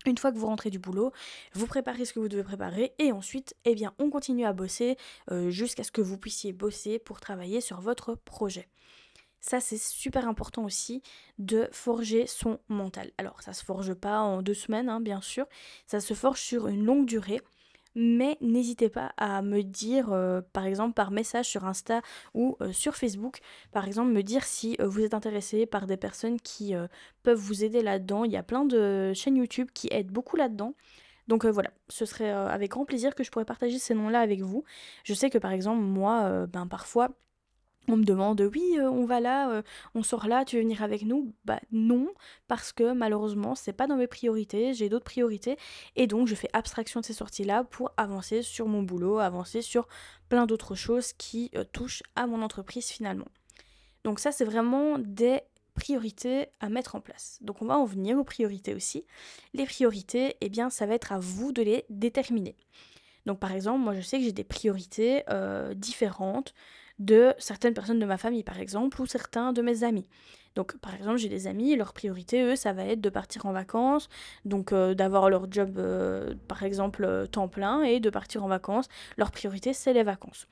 une 0.08 0.18
fois 0.18 0.32
que 0.32 0.38
vous 0.38 0.48
rentrez 0.48 0.72
du 0.72 0.80
boulot, 0.80 1.12
vous 1.54 1.68
préparez 1.68 2.06
ce 2.06 2.14
que 2.14 2.20
vous 2.20 2.30
devez 2.30 2.44
préparer 2.44 2.94
et 2.98 3.12
ensuite, 3.12 3.56
eh 3.66 3.76
bien, 3.76 3.94
on 4.00 4.10
continue 4.10 4.46
à 4.46 4.54
bosser 4.54 4.98
euh, 5.30 5.52
jusqu'à 5.52 5.84
ce 5.84 5.92
que 5.92 6.02
vous 6.02 6.18
puissiez 6.18 6.54
bosser 6.54 6.98
pour 6.98 7.20
travailler 7.20 7.62
sur 7.62 7.82
votre 7.82 8.16
projet. 8.16 8.68
Ça, 9.42 9.60
c'est 9.60 9.78
super 9.78 10.28
important 10.28 10.66
aussi 10.66 11.02
de 11.38 11.70
forger 11.72 12.28
son 12.28 12.60
mental. 12.68 13.12
Alors, 13.18 13.42
ça 13.42 13.54
se 13.54 13.64
forge 13.64 13.94
pas 13.94 14.20
en 14.20 14.42
deux 14.42 14.54
semaines, 14.54 14.90
hein, 14.90 15.00
bien 15.00 15.22
sûr. 15.22 15.46
Ça 15.88 16.02
se 16.02 16.14
forge 16.14 16.42
sur 16.42 16.68
une 16.68 16.84
longue 16.84 17.06
durée. 17.06 17.42
Mais 17.96 18.38
n'hésitez 18.40 18.90
pas 18.90 19.14
à 19.18 19.42
me 19.42 19.64
dire, 19.64 20.12
euh, 20.12 20.42
par 20.54 20.66
exemple, 20.66 20.94
par 20.94 21.10
message 21.10 21.48
sur 21.48 21.66
Insta 21.66 22.02
ou 22.36 22.56
euh, 22.62 22.72
sur 22.72 22.96
Facebook, 22.96 23.40
par 23.72 23.88
exemple, 23.88 24.12
me 24.12 24.22
dire 24.22 24.44
si 24.44 24.76
euh, 24.80 24.88
vous 24.88 25.02
êtes 25.02 25.16
intéressé 25.16 25.66
par 25.66 25.88
des 25.88 25.98
personnes 25.98 26.40
qui 26.40 26.74
peuvent 27.24 27.40
vous 27.40 27.64
aider 27.64 27.82
là-dedans. 27.82 28.26
Il 28.26 28.32
y 28.32 28.38
a 28.38 28.44
plein 28.44 28.66
de 28.66 29.12
chaînes 29.14 29.38
YouTube 29.38 29.70
qui 29.74 29.88
aident 29.92 30.12
beaucoup 30.12 30.36
là-dedans. 30.36 30.76
Donc 31.28 31.46
voilà, 31.46 31.72
ce 31.90 32.06
serait 32.06 32.32
avec 32.32 32.72
grand 32.72 32.86
plaisir 32.86 33.14
que 33.14 33.24
je 33.24 33.30
pourrais 33.30 33.46
partager 33.46 33.78
ces 33.78 33.94
noms-là 33.94 34.20
avec 34.20 34.42
vous. 34.42 34.64
Je 35.04 35.14
sais 35.14 35.30
que 35.30 35.38
par 35.38 35.52
exemple, 35.52 35.82
moi, 35.82 36.48
ben 36.48 36.66
parfois, 36.66 37.10
on 37.90 37.98
me 37.98 38.04
demande 38.04 38.42
oui 38.42 38.78
euh, 38.78 38.90
on 38.90 39.06
va 39.06 39.20
là 39.20 39.50
euh, 39.50 39.62
on 39.96 40.04
sort 40.04 40.28
là 40.28 40.46
tu 40.46 40.56
veux 40.56 40.62
venir 40.62 40.84
avec 40.84 41.04
nous? 41.04 41.34
Bah 41.46 41.60
non 41.72 42.08
parce 42.48 42.72
que 42.72 42.94
malheureusement 42.94 43.56
c'est 43.56 43.74
pas 43.74 43.88
dans 43.88 43.96
mes 43.96 44.08
priorités 44.08 44.74
j'ai 44.74 44.90
d'autres 44.90 45.06
priorités. 45.06 45.58
Et 45.96 46.08
donc 46.08 46.28
je 46.28 46.36
fais 46.36 46.50
abstraction 46.54 47.00
de 47.00 47.06
ces 47.06 47.14
sorties 47.14 47.44
là 47.44 47.64
pour 47.64 47.92
avancer 47.98 48.42
sur 48.42 48.68
mon 48.68 48.84
boulot 48.84 49.20
avancer 49.20 49.62
sur 49.62 49.88
plein 50.30 50.46
d'autres 50.46 50.76
choses 50.76 51.14
qui 51.14 51.50
euh, 51.56 51.64
touchent 51.72 52.04
à 52.16 52.28
mon 52.28 52.42
entreprise 52.42 52.88
finalement. 52.88 53.28
Donc 54.04 54.20
ça 54.20 54.32
c'est 54.32 54.46
vraiment 54.46 55.00
des 55.00 55.42
priorités 55.74 56.48
à 56.60 56.70
mettre 56.70 56.96
en 56.96 57.02
place. 57.02 57.40
Donc 57.42 57.62
on 57.62 57.66
va 57.66 57.78
en 57.78 57.86
venir 57.86 58.18
aux 58.18 58.24
priorités 58.24 58.76
aussi. 58.76 59.06
Les 59.54 59.66
priorités 59.66 60.36
eh 60.42 60.50
bien 60.50 60.70
ça 60.70 60.86
va 60.86 60.94
être 60.94 61.12
à 61.12 61.20
vous 61.20 61.52
de 61.52 61.64
les 61.64 61.86
déterminer. 61.90 62.56
Donc 63.26 63.40
par 63.40 63.52
exemple 63.54 63.80
moi 63.80 63.96
je 63.96 64.02
sais 64.02 64.20
que 64.20 64.24
j'ai 64.24 64.32
des 64.32 64.44
priorités 64.44 65.24
différentes 65.76 66.54
de 67.00 67.34
certaines 67.38 67.74
personnes 67.74 68.00
de 68.00 68.06
ma 68.06 68.18
famille, 68.18 68.44
par 68.44 68.60
exemple, 68.60 69.02
ou 69.02 69.06
certains 69.06 69.54
de 69.54 69.62
mes 69.62 69.84
amis. 69.84 70.08
Donc, 70.56 70.78
par 70.80 70.94
exemple, 70.96 71.18
j'ai 71.18 71.30
des 71.30 71.48
amis, 71.48 71.76
leur 71.76 71.94
priorité, 71.94 72.44
eux, 72.44 72.56
ça 72.56 72.74
va 72.74 72.86
être 72.86 73.02
de 73.02 73.10
partir 73.10 73.46
en 73.46 73.54
vacances, 73.54 74.10
donc 74.46 74.74
euh, 74.74 74.94
d'avoir 74.94 75.30
leur 75.30 75.52
job, 75.52 75.78
euh, 75.78 76.34
par 76.48 76.64
exemple, 76.64 77.06
euh, 77.06 77.26
temps 77.28 77.48
plein, 77.48 77.84
et 77.84 78.00
de 78.00 78.10
partir 78.10 78.44
en 78.44 78.48
vacances. 78.48 78.88
Leur 79.18 79.32
priorité, 79.32 79.74
c'est 79.74 79.94
les 79.94 80.04
vacances. 80.04 80.48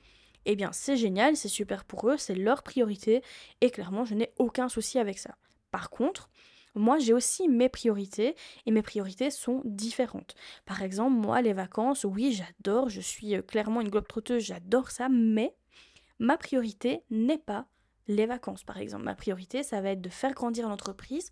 Eh 0.46 0.56
bien, 0.56 0.70
c'est 0.72 0.96
génial, 0.96 1.36
c'est 1.36 1.48
super 1.48 1.84
pour 1.84 2.08
eux, 2.08 2.16
c'est 2.16 2.34
leur 2.34 2.62
priorité, 2.62 3.22
et 3.60 3.70
clairement, 3.70 4.04
je 4.04 4.14
n'ai 4.14 4.32
aucun 4.38 4.68
souci 4.68 4.98
avec 4.98 5.18
ça. 5.18 5.34
Par 5.70 5.90
contre, 5.90 6.30
moi, 6.74 6.98
j'ai 6.98 7.12
aussi 7.12 7.48
mes 7.48 7.68
priorités 7.68 8.36
et 8.64 8.70
mes 8.70 8.82
priorités 8.82 9.30
sont 9.30 9.62
différentes. 9.64 10.36
Par 10.64 10.82
exemple, 10.82 11.16
moi, 11.16 11.42
les 11.42 11.52
vacances, 11.52 12.04
oui, 12.04 12.32
j'adore, 12.32 12.88
je 12.88 13.00
suis 13.00 13.42
clairement 13.42 13.80
une 13.80 13.88
globe 13.88 14.06
trotteuse, 14.06 14.44
j'adore 14.44 14.90
ça, 14.90 15.08
mais 15.08 15.54
ma 16.18 16.36
priorité 16.36 17.02
n'est 17.10 17.38
pas 17.38 17.66
les 18.08 18.26
vacances, 18.26 18.64
par 18.64 18.78
exemple. 18.78 19.04
Ma 19.04 19.14
priorité, 19.14 19.62
ça 19.62 19.80
va 19.80 19.90
être 19.90 20.00
de 20.00 20.08
faire 20.08 20.32
grandir 20.32 20.68
l'entreprise 20.68 21.30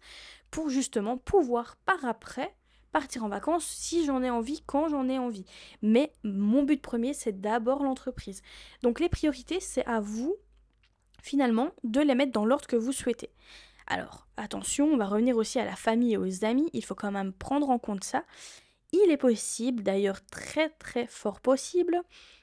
pour 0.50 0.68
justement 0.68 1.16
pouvoir 1.16 1.76
par 1.84 2.04
après 2.04 2.54
partir 2.92 3.24
en 3.24 3.28
vacances 3.28 3.66
si 3.66 4.04
j'en 4.04 4.22
ai 4.22 4.30
envie, 4.30 4.62
quand 4.64 4.88
j'en 4.88 5.08
ai 5.08 5.18
envie. 5.18 5.44
Mais 5.82 6.12
mon 6.22 6.62
but 6.62 6.80
premier, 6.80 7.12
c'est 7.12 7.40
d'abord 7.40 7.82
l'entreprise. 7.82 8.42
Donc 8.82 9.00
les 9.00 9.08
priorités, 9.08 9.60
c'est 9.60 9.84
à 9.86 10.00
vous, 10.00 10.36
finalement, 11.22 11.70
de 11.84 12.00
les 12.00 12.14
mettre 12.14 12.32
dans 12.32 12.46
l'ordre 12.46 12.66
que 12.66 12.76
vous 12.76 12.92
souhaitez. 12.92 13.30
Alors, 13.86 14.26
attention, 14.36 14.86
on 14.86 14.96
va 14.96 15.06
revenir 15.06 15.36
aussi 15.36 15.58
à 15.58 15.64
la 15.64 15.76
famille 15.76 16.14
et 16.14 16.16
aux 16.16 16.44
amis, 16.44 16.70
il 16.72 16.84
faut 16.84 16.94
quand 16.94 17.12
même 17.12 17.32
prendre 17.32 17.70
en 17.70 17.78
compte 17.78 18.04
ça. 18.04 18.24
Il 18.92 19.10
est 19.10 19.16
possible, 19.16 19.82
d'ailleurs 19.82 20.24
très 20.26 20.70
très 20.70 21.06
fort 21.06 21.40
possible, 21.40 22.02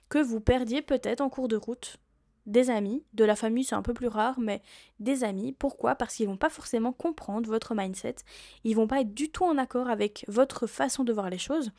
que 0.10 0.20
vous 0.20 0.40
perdiez 0.40 0.82
peut-être 0.82 1.22
en 1.22 1.30
cours 1.30 1.48
de 1.48 1.58
route 1.58 1.98
des 2.46 2.70
amis, 2.70 3.04
de 3.14 3.24
la 3.24 3.36
famille 3.36 3.64
c'est 3.64 3.76
un 3.76 3.82
peu 3.82 3.94
plus 3.94 4.08
rare, 4.08 4.40
mais 4.40 4.62
des 5.00 5.24
amis. 5.24 5.54
Pourquoi? 5.54 5.96
Parce 5.96 6.16
qu'ils 6.16 6.28
vont 6.28 6.38
pas 6.38 6.50
forcément 6.50 6.94
comprendre 6.94 7.50
votre 7.50 7.76
mindset, 7.76 8.16
ils 8.64 8.76
vont 8.76 8.88
pas 8.88 9.02
être 9.02 9.14
du 9.14 9.30
tout 9.30 9.46
en 9.46 9.58
accord 9.58 9.90
avec 9.90 10.26
votre 10.28 10.68
façon 10.68 11.04
de 11.04 11.14
voir 11.14 11.30
les 11.30 11.38
choses, 11.38 11.72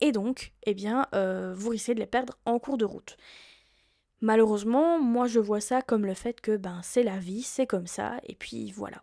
et 0.00 0.12
donc, 0.12 0.52
eh 0.64 0.74
bien, 0.74 1.06
euh, 1.14 1.54
vous 1.56 1.70
risquez 1.70 1.94
de 1.94 2.00
les 2.00 2.06
perdre 2.06 2.38
en 2.44 2.58
cours 2.58 2.78
de 2.78 2.84
route. 2.84 3.16
Malheureusement, 4.20 5.00
moi 5.00 5.26
je 5.26 5.40
vois 5.40 5.60
ça 5.60 5.82
comme 5.82 6.06
le 6.06 6.14
fait 6.14 6.40
que 6.40 6.56
ben 6.56 6.80
c'est 6.82 7.02
la 7.02 7.18
vie, 7.18 7.42
c'est 7.42 7.66
comme 7.66 7.86
ça, 7.86 8.20
et 8.24 8.34
puis 8.34 8.72
voilà. 8.72 9.02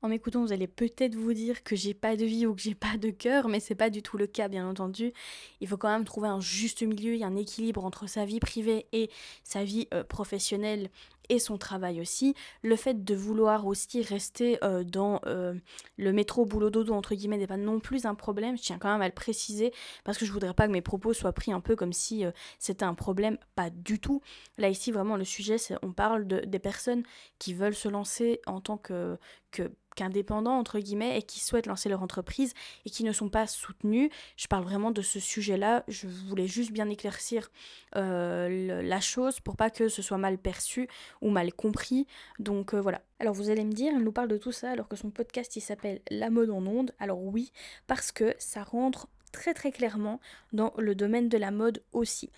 En 0.00 0.08
m'écoutant, 0.08 0.42
vous 0.42 0.52
allez 0.52 0.68
peut-être 0.68 1.16
vous 1.16 1.32
dire 1.32 1.64
que 1.64 1.74
j'ai 1.74 1.92
pas 1.92 2.14
de 2.14 2.24
vie 2.24 2.46
ou 2.46 2.54
que 2.54 2.60
j'ai 2.60 2.76
pas 2.76 2.96
de 2.96 3.10
cœur, 3.10 3.48
mais 3.48 3.58
c'est 3.58 3.74
pas 3.74 3.90
du 3.90 4.00
tout 4.00 4.16
le 4.16 4.28
cas, 4.28 4.46
bien 4.46 4.68
entendu. 4.68 5.12
Il 5.60 5.66
faut 5.66 5.76
quand 5.76 5.88
même 5.88 6.04
trouver 6.04 6.28
un 6.28 6.38
juste 6.38 6.82
milieu 6.82 7.14
et 7.14 7.24
un 7.24 7.34
équilibre 7.34 7.84
entre 7.84 8.06
sa 8.06 8.24
vie 8.24 8.38
privée 8.38 8.86
et 8.92 9.10
sa 9.42 9.64
vie 9.64 9.88
euh, 9.92 10.04
professionnelle 10.04 10.88
et 11.30 11.40
son 11.40 11.58
travail 11.58 12.00
aussi. 12.00 12.34
Le 12.62 12.76
fait 12.76 13.04
de 13.04 13.14
vouloir 13.14 13.66
aussi 13.66 14.00
rester 14.02 14.58
euh, 14.64 14.82
dans 14.82 15.20
euh, 15.26 15.52
le 15.98 16.12
métro 16.12 16.46
boulot 16.46 16.70
dodo 16.70 16.94
entre 16.94 17.14
guillemets 17.14 17.36
n'est 17.36 17.46
pas 17.46 17.58
non 17.58 17.80
plus 17.80 18.06
un 18.06 18.14
problème. 18.14 18.56
Je 18.56 18.62
tiens 18.62 18.78
quand 18.78 18.90
même 18.90 19.02
à 19.02 19.08
le 19.08 19.14
préciser 19.14 19.74
parce 20.04 20.16
que 20.16 20.24
je 20.24 20.32
voudrais 20.32 20.54
pas 20.54 20.66
que 20.66 20.72
mes 20.72 20.80
propos 20.80 21.12
soient 21.12 21.34
pris 21.34 21.52
un 21.52 21.60
peu 21.60 21.76
comme 21.76 21.92
si 21.92 22.24
c'était 22.58 22.86
un 22.86 22.94
problème. 22.94 23.36
Pas 23.56 23.68
du 23.68 23.98
tout. 23.98 24.22
Là 24.56 24.70
ici 24.70 24.90
vraiment 24.90 25.16
le 25.16 25.24
sujet 25.24 25.58
c'est 25.58 25.74
on 25.82 25.92
parle 25.92 26.26
de, 26.26 26.40
des 26.40 26.58
personnes 26.58 27.02
qui 27.38 27.52
veulent 27.52 27.74
se 27.74 27.88
lancer 27.88 28.40
en 28.46 28.62
tant 28.62 28.78
que, 28.78 29.18
que 29.50 29.70
indépendants 30.02 30.58
entre 30.58 30.78
guillemets, 30.78 31.18
et 31.18 31.22
qui 31.22 31.40
souhaitent 31.40 31.66
lancer 31.66 31.88
leur 31.88 32.02
entreprise 32.02 32.54
et 32.84 32.90
qui 32.90 33.04
ne 33.04 33.12
sont 33.12 33.28
pas 33.28 33.46
soutenus. 33.46 34.10
Je 34.36 34.46
parle 34.46 34.64
vraiment 34.64 34.90
de 34.90 35.02
ce 35.02 35.20
sujet-là. 35.20 35.84
Je 35.88 36.06
voulais 36.06 36.46
juste 36.46 36.72
bien 36.72 36.88
éclaircir 36.88 37.50
euh, 37.96 38.82
la 38.82 39.00
chose 39.00 39.40
pour 39.40 39.56
pas 39.56 39.70
que 39.70 39.88
ce 39.88 40.02
soit 40.02 40.18
mal 40.18 40.38
perçu 40.38 40.88
ou 41.20 41.30
mal 41.30 41.52
compris. 41.52 42.06
Donc 42.38 42.74
euh, 42.74 42.80
voilà. 42.80 43.02
Alors 43.20 43.34
vous 43.34 43.50
allez 43.50 43.64
me 43.64 43.72
dire, 43.72 43.92
elle 43.94 44.04
nous 44.04 44.12
parle 44.12 44.28
de 44.28 44.38
tout 44.38 44.52
ça 44.52 44.70
alors 44.70 44.88
que 44.88 44.96
son 44.96 45.10
podcast 45.10 45.56
il 45.56 45.60
s'appelle 45.60 46.00
La 46.10 46.30
mode 46.30 46.50
en 46.50 46.64
onde. 46.66 46.92
Alors 46.98 47.22
oui, 47.22 47.52
parce 47.86 48.12
que 48.12 48.34
ça 48.38 48.62
rentre 48.62 49.08
très 49.32 49.54
très 49.54 49.72
clairement 49.72 50.20
dans 50.52 50.72
le 50.78 50.94
domaine 50.94 51.28
de 51.28 51.38
la 51.38 51.50
mode 51.50 51.82
aussi. 51.92 52.30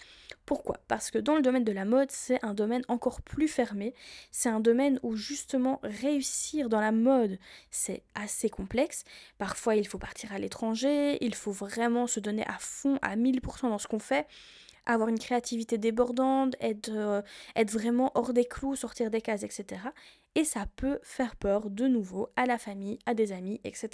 Pourquoi? 0.47 0.78
Parce 0.88 1.11
que 1.11 1.18
dans 1.18 1.37
le 1.37 1.42
domaine 1.42 1.64
de 1.64 1.73
la 1.73 1.85
mode, 1.85 2.11
c'est 2.11 2.44
un 2.44 2.54
domaine 2.54 2.82
encore 2.88 3.23
plus 3.23 3.47
fermé. 3.47 3.94
C'est 4.30 4.49
un 4.49 4.61
domaine 4.61 4.99
où 5.02 5.14
justement 5.14 5.78
réussir 5.82 6.68
dans 6.68 6.80
la 6.80 6.92
mode, 6.92 7.38
c'est 7.70 8.02
assez 8.14 8.49
complexe. 8.49 9.04
Parfois, 9.38 9.76
il 9.76 9.87
faut 9.87 9.99
partir 9.99 10.32
à 10.32 10.38
l'étranger, 10.38 11.18
il 11.25 11.35
faut 11.35 11.52
vraiment 11.52 12.06
se 12.06 12.20
donner 12.20 12.44
à 12.47 12.56
fond, 12.59 12.99
à 13.02 13.16
1000% 13.16 13.68
dans 13.68 13.78
ce 13.78 13.87
qu'on 13.87 13.99
fait 13.99 14.26
avoir 14.87 15.09
une 15.09 15.18
créativité 15.18 15.78
débordante, 15.78 16.56
être, 16.61 16.90
euh, 16.90 17.23
être 17.54 17.70
vraiment 17.70 18.11
hors 18.14 18.32
des 18.32 18.44
clous, 18.44 18.76
sortir 18.76 19.11
des 19.11 19.20
cases, 19.20 19.42
etc. 19.42 19.82
Et 20.35 20.44
ça 20.44 20.66
peut 20.76 21.00
faire 21.02 21.37
peur 21.37 21.70
de 21.70 21.87
nouveau 21.87 22.28
à 22.37 22.47
la 22.47 22.59
famille, 22.59 22.99
à 23.06 23.14
des 23.14 23.32
amis, 23.32 23.61
etc. 23.64 23.90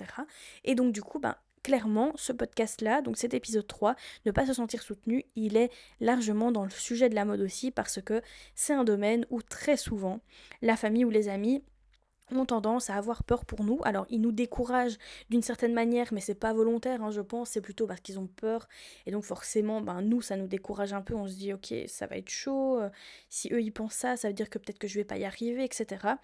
Et 0.65 0.75
donc 0.75 0.93
du 0.93 1.03
coup, 1.03 1.19
ben, 1.19 1.35
clairement, 1.67 2.13
ce 2.15 2.33
podcast-là, 2.33 3.03
donc 3.03 3.17
cet 3.17 3.35
épisode 3.35 3.67
3, 3.67 3.97
ne 4.25 4.31
pas 4.31 4.47
se 4.47 4.53
sentir 4.53 4.83
soutenu, 4.83 5.25
il 5.35 5.57
est 5.57 5.73
largement 5.99 6.53
dans 6.53 6.63
le 6.63 6.71
sujet 6.71 7.09
de 7.09 7.17
la 7.17 7.25
mode 7.25 7.41
aussi 7.41 7.73
parce 7.73 8.01
que 8.01 8.23
c'est 8.55 8.73
un 8.73 8.85
domaine 8.85 9.27
où 9.31 9.43
très 9.43 9.77
souvent 9.77 10.21
la 10.63 10.77
famille 10.77 11.05
ou 11.05 11.11
les 11.11 11.29
amis 11.29 11.65
ont 12.31 12.47
tendance 12.47 12.89
à 12.89 12.95
avoir 12.95 13.25
peur 13.25 13.45
pour 13.45 13.65
nous. 13.65 13.81
Alors 13.83 14.07
ils 14.11 14.21
nous 14.21 14.31
découragent 14.31 14.97
d'une 15.29 15.43
certaine 15.43 15.73
manière, 15.73 16.13
mais 16.13 16.21
c'est 16.21 16.37
pas 16.37 16.53
volontaire, 16.53 17.03
hein, 17.03 17.11
je 17.11 17.21
pense, 17.21 17.51
c'est 17.51 17.61
plutôt 17.61 17.89
parce 17.89 18.01
qu'ils 18.01 18.21
ont 18.21 18.29
peur. 18.29 18.69
Et 19.05 19.11
donc 19.11 19.25
forcément, 19.25 19.81
ben, 19.81 20.03
nous, 20.03 20.23
ça 20.23 20.37
nous 20.37 20.47
décourage 20.47 20.93
un 20.93 21.03
peu, 21.03 21.17
on 21.17 21.27
se 21.27 21.35
dit 21.35 21.53
ok, 21.53 21.75
ça 21.89 22.07
va 22.07 22.17
être 22.17 22.31
chaud, 22.31 22.79
euh, 22.81 22.91
si 23.29 23.53
eux 23.53 23.61
ils 23.61 23.73
pensent 23.73 23.95
ça, 23.95 24.17
ça 24.17 24.29
veut 24.29 24.35
dire 24.35 24.51
que 24.51 24.59
peut-être 24.59 24.79
que 24.79 24.87
je 24.87 24.95
vais 24.95 25.05
pas 25.05 25.19
y 25.19 25.25
arriver, 25.25 25.65
etc. 25.65 26.15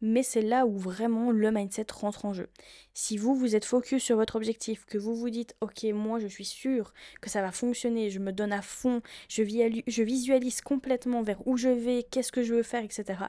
Mais 0.00 0.22
c'est 0.22 0.42
là 0.42 0.66
où 0.66 0.76
vraiment 0.78 1.30
le 1.30 1.50
mindset 1.50 1.86
rentre 1.92 2.24
en 2.26 2.32
jeu. 2.32 2.48
Si 2.92 3.16
vous, 3.16 3.34
vous 3.34 3.56
êtes 3.56 3.64
focus 3.64 4.02
sur 4.02 4.16
votre 4.16 4.36
objectif, 4.36 4.84
que 4.84 4.98
vous 4.98 5.14
vous 5.14 5.30
dites, 5.30 5.56
ok, 5.60 5.84
moi 5.94 6.18
je 6.18 6.26
suis 6.26 6.44
sûr 6.44 6.92
que 7.20 7.30
ça 7.30 7.42
va 7.42 7.52
fonctionner, 7.52 8.10
je 8.10 8.18
me 8.18 8.32
donne 8.32 8.52
à 8.52 8.62
fond, 8.62 9.00
je, 9.28 9.42
visualise 10.02 10.60
complètement 10.60 11.22
vers 11.22 11.46
où 11.46 11.56
je 11.56 11.68
vais, 11.68 12.06
qu'est-ce 12.10 12.32
que 12.32 12.42
je 12.42 12.54
veux 12.54 12.62
faire, 12.62 12.84
etc 12.84 13.26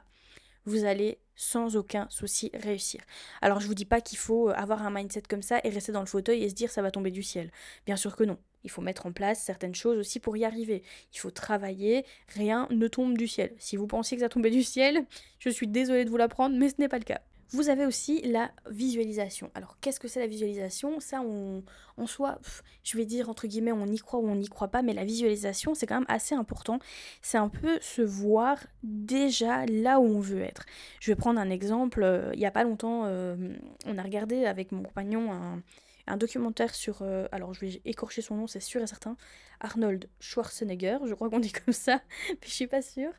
vous 0.67 0.83
allez 0.83 1.17
sans 1.35 1.77
aucun 1.77 2.07
souci 2.09 2.51
réussir. 2.53 3.01
Alors 3.41 3.61
je 3.61 3.67
vous 3.67 3.73
dis 3.73 3.85
pas 3.85 4.01
qu'il 4.01 4.17
faut 4.17 4.49
avoir 4.49 4.85
un 4.85 4.91
mindset 4.91 5.23
comme 5.29 5.41
ça 5.41 5.59
et 5.63 5.69
rester 5.69 5.93
dans 5.93 6.01
le 6.01 6.07
fauteuil 6.07 6.43
et 6.43 6.49
se 6.49 6.55
dire 6.55 6.69
ça 6.69 6.81
va 6.81 6.91
tomber 6.91 7.09
du 7.09 7.23
ciel. 7.23 7.51
Bien 7.85 7.95
sûr 7.95 8.15
que 8.15 8.25
non. 8.25 8.37
Il 8.67 8.69
faut 8.69 8.81
mettre 8.81 9.05
en 9.05 9.13
place 9.13 9.41
certaines 9.41 9.75
choses 9.75 9.97
aussi 9.97 10.19
pour 10.19 10.35
y 10.35 10.43
arriver. 10.43 10.83
Il 11.13 11.19
faut 11.19 11.31
travailler, 11.31 12.03
rien 12.27 12.67
ne 12.69 12.89
tombe 12.89 13.17
du 13.17 13.25
ciel. 13.25 13.53
Si 13.59 13.77
vous 13.77 13.87
pensiez 13.87 14.17
que 14.17 14.23
ça 14.23 14.27
tombait 14.27 14.51
du 14.51 14.61
ciel, 14.61 15.05
je 15.39 15.49
suis 15.49 15.67
désolée 15.67 16.03
de 16.03 16.09
vous 16.09 16.17
l'apprendre, 16.17 16.57
mais 16.57 16.67
ce 16.67 16.75
n'est 16.79 16.89
pas 16.89 16.99
le 16.99 17.05
cas. 17.05 17.21
Vous 17.51 17.69
avez 17.69 17.85
aussi 17.85 18.21
la 18.23 18.51
visualisation. 18.69 19.51
Alors 19.55 19.77
qu'est-ce 19.79 20.01
que 20.01 20.09
c'est 20.09 20.19
la 20.19 20.27
visualisation? 20.27 20.99
Ça, 20.99 21.21
on, 21.21 21.63
en 21.95 22.05
soi, 22.05 22.39
je 22.83 22.97
vais 22.97 23.05
dire 23.05 23.29
entre 23.29 23.47
guillemets, 23.47 23.71
on 23.71 23.85
y 23.85 23.99
croit 23.99 24.19
ou 24.19 24.27
on 24.27 24.35
n'y 24.35 24.49
croit 24.49 24.67
pas, 24.67 24.81
mais 24.81 24.93
la 24.93 25.05
visualisation, 25.05 25.73
c'est 25.73 25.87
quand 25.87 25.95
même 25.95 26.05
assez 26.09 26.35
important. 26.35 26.79
C'est 27.21 27.37
un 27.37 27.47
peu 27.47 27.79
se 27.79 28.01
voir 28.01 28.57
déjà 28.83 29.65
là 29.67 30.01
où 30.01 30.03
on 30.03 30.19
veut 30.19 30.41
être. 30.41 30.65
Je 30.99 31.09
vais 31.09 31.15
prendre 31.15 31.39
un 31.39 31.49
exemple. 31.49 32.03
Euh, 32.03 32.31
il 32.33 32.39
n'y 32.39 32.45
a 32.45 32.51
pas 32.51 32.65
longtemps, 32.65 33.03
euh, 33.05 33.37
on 33.85 33.97
a 33.97 34.03
regardé 34.03 34.45
avec 34.45 34.73
mon 34.73 34.83
compagnon 34.83 35.31
un, 35.31 35.63
un 36.07 36.17
documentaire 36.17 36.73
sur, 36.73 37.01
euh, 37.01 37.27
alors 37.31 37.53
je 37.53 37.61
vais 37.61 37.81
écorcher 37.85 38.21
son 38.21 38.35
nom, 38.35 38.47
c'est 38.47 38.59
sûr 38.59 38.81
et 38.81 38.87
certain, 38.87 39.17
Arnold 39.59 40.09
Schwarzenegger, 40.19 40.99
je 41.05 41.13
crois 41.13 41.29
qu'on 41.29 41.39
dit 41.39 41.51
comme 41.51 41.73
ça, 41.73 42.01
mais 42.29 42.37
je 42.47 42.51
suis 42.51 42.67
pas 42.67 42.81
sûre. 42.81 43.11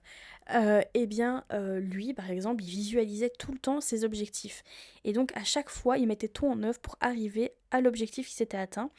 Euh, 0.54 0.80
eh 0.94 1.06
bien, 1.06 1.44
euh, 1.52 1.78
lui, 1.78 2.14
par 2.14 2.30
exemple, 2.30 2.64
il 2.64 2.70
visualisait 2.70 3.30
tout 3.38 3.52
le 3.52 3.58
temps 3.58 3.80
ses 3.80 4.04
objectifs. 4.04 4.64
Et 5.04 5.12
donc, 5.12 5.36
à 5.36 5.44
chaque 5.44 5.68
fois, 5.68 5.98
il 5.98 6.06
mettait 6.06 6.28
tout 6.28 6.46
en 6.46 6.62
œuvre 6.62 6.78
pour 6.80 6.96
arriver 7.00 7.52
à 7.70 7.82
l'objectif 7.82 8.28
qui 8.28 8.34
s'était 8.34 8.56
atteint. 8.56 8.90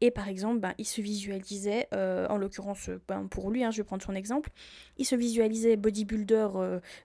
Et 0.00 0.10
par 0.10 0.28
exemple, 0.28 0.58
ben, 0.58 0.74
il 0.78 0.86
se 0.86 1.00
visualisait, 1.00 1.86
en 1.92 2.36
l'occurrence 2.36 2.90
ben, 3.06 3.28
pour 3.28 3.52
lui, 3.52 3.62
hein, 3.62 3.70
je 3.70 3.78
vais 3.78 3.84
prendre 3.84 4.02
son 4.02 4.16
exemple, 4.16 4.50
il 4.96 5.04
se 5.04 5.14
visualisait 5.14 5.76
bodybuilder 5.76 6.48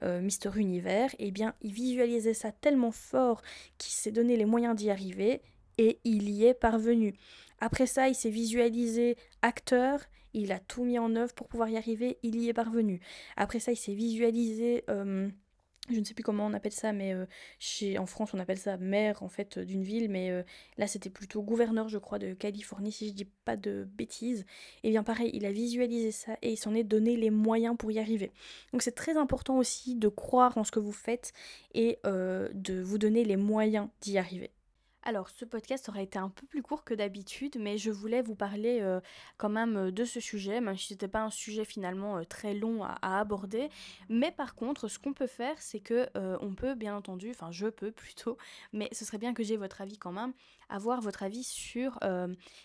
Mister 0.02 0.50
Univers, 0.56 1.12
et 1.20 1.30
bien 1.30 1.54
il 1.62 1.74
visualisait 1.74 2.34
ça 2.34 2.52
tellement 2.52 2.90
fort 2.90 3.44
qu'il 3.78 3.94
s'est 3.94 4.12
donné 4.12 4.36
les 4.36 4.46
moyens 4.46 4.76
d'y 4.76 4.90
arriver, 4.90 5.44
et 5.78 6.00
il 6.04 6.30
y 6.30 6.46
est 6.46 6.54
parvenu. 6.54 7.16
Après 7.60 7.88
ça, 7.88 8.08
il 8.08 8.16
s'est 8.16 8.30
visualisé 8.30 9.18
acteur, 9.42 10.00
il 10.34 10.52
a 10.52 10.60
tout 10.60 10.84
mis 10.84 11.00
en 11.00 11.16
œuvre 11.16 11.34
pour 11.34 11.48
pouvoir 11.48 11.70
y 11.70 11.78
arriver, 11.78 12.18
il 12.24 12.40
y 12.40 12.50
est 12.50 12.54
parvenu. 12.54 13.00
Après 13.36 13.60
ça, 13.60 13.72
il 13.72 13.78
s'est 13.78 13.96
visualisé, 13.96 14.84
euh, 14.90 15.30
je 15.90 16.00
ne 16.00 16.04
sais 16.04 16.14
plus 16.14 16.24
comment 16.24 16.46
on 16.46 16.54
appelle 16.54 16.74
ça, 16.74 16.94
mais 16.94 17.14
euh, 17.14 17.26
en 17.98 18.06
France 18.06 18.34
on 18.34 18.40
appelle 18.40 18.60
ça 18.60 18.78
maire 18.78 19.24
en 19.24 19.30
fait 19.30 19.58
d'une 19.58 19.84
ville, 19.84 20.10
mais 20.10 20.30
euh, 20.30 20.44
là 20.78 20.86
c'était 20.86 21.10
plutôt 21.10 21.42
gouverneur 21.42 21.88
je 21.88 21.98
crois 21.98 22.20
de 22.20 22.34
Californie 22.34 22.92
si 22.92 23.08
je 23.08 23.14
dis 23.14 23.30
pas 23.46 23.56
de 23.56 23.88
bêtises. 23.90 24.46
Et 24.84 24.92
bien 24.92 25.04
pareil, 25.04 25.32
il 25.34 25.46
a 25.46 25.52
visualisé 25.52 26.12
ça 26.12 26.38
et 26.44 26.52
il 26.52 26.58
s'en 26.58 26.76
est 26.76 26.84
donné 26.84 27.16
les 27.16 27.32
moyens 27.32 27.76
pour 27.78 27.92
y 27.92 28.00
arriver. 28.00 28.32
Donc 28.74 28.84
c'est 28.84 28.96
très 28.96 29.18
important 29.18 29.58
aussi 29.58 29.96
de 29.96 30.10
croire 30.10 30.58
en 30.58 30.64
ce 30.64 30.72
que 30.72 30.80
vous 30.80 30.92
faites 30.92 31.32
et 31.74 32.00
de 32.04 32.82
vous 32.82 32.98
donner 32.98 33.24
les 33.24 33.38
moyens 33.38 33.88
d'y 34.02 34.18
arriver. 34.18 34.52
Alors, 35.08 35.30
ce 35.30 35.46
podcast 35.46 35.88
aura 35.88 36.02
été 36.02 36.20
un 36.20 36.28
peu 36.28 36.46
plus 36.46 36.62
court 36.62 36.84
que 36.84 36.94
d'habitude, 36.94 37.56
mais 37.58 37.78
je 37.78 37.92
voulais 37.92 38.22
vous 38.22 38.36
parler 38.36 38.80
euh, 38.82 39.00
quand 39.38 39.48
même 39.48 39.78
euh, 39.78 39.90
de 39.90 40.04
ce 40.04 40.20
sujet, 40.20 40.60
même 40.60 40.76
si 40.76 40.88
ce 40.88 40.94
n'était 40.96 41.08
pas 41.08 41.22
un 41.22 41.30
sujet 41.30 41.64
finalement 41.64 42.18
euh, 42.18 42.24
très 42.26 42.54
long 42.54 42.84
à, 42.84 42.98
aborder. 43.02 43.70
Mais 44.10 44.32
par 44.32 44.54
contre, 44.54 44.90
ce 44.90 45.00
qu'on 45.00 45.14
peut 45.14 45.28
faire, 45.28 45.56
c'est 45.62 45.80
que 45.80 46.10
on 46.42 46.54
peut 46.56 46.76
bien 46.76 46.94
entendu, 46.94 47.30
enfin 47.30 47.52
je 47.52 47.68
peux 47.68 47.92
plutôt, 48.04 48.38
mais 48.74 48.90
ce 48.92 49.06
serait 49.06 49.18
bien 49.18 49.34
que 49.34 49.44
j'ai 49.44 49.56
votre 49.56 49.80
avis 49.80 49.98
quand 49.98 50.12
même, 50.12 50.34
avoir 50.68 51.00
votre 51.00 51.24
avis 51.24 51.46
sur 51.46 52.00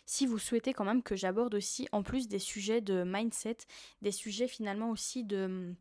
si 0.04 0.26
vous 0.26 0.38
souhaitez 0.38 0.72
quand 0.72 0.84
même 0.84 1.04
que 1.04 1.14
j'aborde 1.14 1.54
aussi, 1.54 1.88
en 1.92 2.02
plus 2.02 2.26
des 2.26 2.40
sujets 2.40 2.80
de 2.80 3.04
mindset, 3.06 3.58
des 4.00 4.10
sujets 4.10 4.48
finalement 4.48 4.90
aussi 4.90 5.22
de 5.22 5.76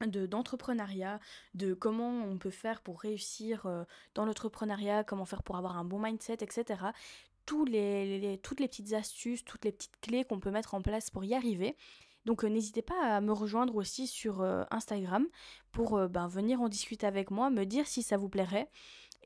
d'entrepreneuriat, 0.00 1.20
de, 1.54 1.74
comment 1.74 2.10
on 2.24 2.38
peut 2.38 2.50
faire 2.50 2.80
pour 2.80 3.00
réussir 3.00 3.66
euh, 3.66 3.84
dans 4.14 4.24
l'entrepreneuriat, 4.24 5.04
comment 5.04 5.24
faire 5.24 5.42
pour 5.42 5.56
avoir 5.56 5.76
un 5.76 5.84
bon 5.84 5.98
mindset, 5.98 6.38
etc. 6.40 6.80
Les, 7.66 8.40
toutes 8.42 8.60
les 8.60 8.68
petites 8.68 8.94
astuces, 8.94 9.44
toutes 9.44 9.64
les 9.64 9.72
petites 9.72 10.00
clés 10.00 10.24
qu'on 10.24 10.40
peut 10.40 10.50
mettre 10.50 10.74
en 10.74 10.80
place 10.80 11.10
pour 11.10 11.24
y 11.24 11.34
arriver. 11.34 11.76
Donc 12.24 12.42
euh, 12.42 12.48
n'hésitez 12.48 12.82
pas 12.82 13.16
à 13.16 13.20
me 13.20 13.32
rejoindre 13.32 13.76
aussi 13.76 14.06
sur 14.06 14.40
euh, 14.40 14.64
Instagram 14.70 15.26
pour 15.70 15.98
ben, 16.08 16.26
venir 16.26 16.60
en 16.62 16.68
discuter 16.68 17.06
avec 17.06 17.30
moi, 17.30 17.50
me 17.50 17.64
dire 17.64 17.86
si 17.86 18.02
ça 18.02 18.16
vous 18.16 18.28
plairait. 18.28 18.70